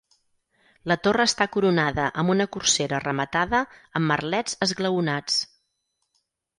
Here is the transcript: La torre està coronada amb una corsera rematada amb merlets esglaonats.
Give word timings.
La 0.91 0.95
torre 1.07 1.25
està 1.31 1.47
coronada 1.57 2.07
amb 2.23 2.35
una 2.35 2.49
corsera 2.57 3.03
rematada 3.05 3.63
amb 4.01 4.11
merlets 4.15 4.61
esglaonats. 4.71 5.41